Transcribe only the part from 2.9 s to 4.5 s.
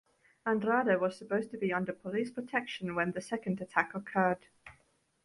when the second attack occurred.